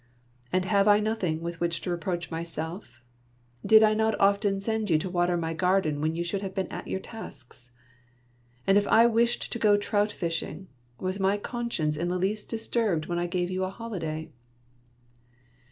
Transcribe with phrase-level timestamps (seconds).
[0.51, 3.03] And have I nothing with which to reproach myself?
[3.63, 6.65] Did I not often send you to water my garden when you should have been
[6.69, 7.69] at your tasks?
[8.65, 10.65] And if I wished to go trout fishirtg,
[10.97, 14.31] was my conscience in the least disturbed wl^e'n I gave you a holiday?"